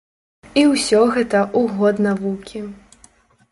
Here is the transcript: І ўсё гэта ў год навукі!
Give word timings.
І 0.61 0.63
ўсё 0.71 1.01
гэта 1.17 1.39
ў 1.59 1.61
год 1.81 1.95
навукі! 2.09 2.65